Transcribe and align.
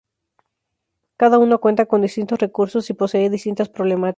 Cada 1.15 1.37
uno 1.37 1.59
cuenta 1.61 1.85
con 1.85 2.01
distintos 2.01 2.39
recursos 2.39 2.89
y 2.89 2.93
posee 2.95 3.29
distintas 3.29 3.69
problemáticas. 3.69 4.01